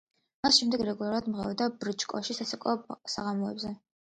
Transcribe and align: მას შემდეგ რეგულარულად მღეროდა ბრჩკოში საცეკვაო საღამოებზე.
მას 0.45 0.55
შემდეგ 0.61 0.83
რეგულარულად 0.87 1.27
მღეროდა 1.33 1.67
ბრჩკოში 1.83 2.37
საცეკვაო 2.41 2.99
საღამოებზე. 3.17 3.79